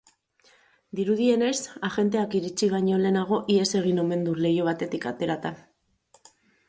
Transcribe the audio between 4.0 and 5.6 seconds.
omen du leiho batetik aterata.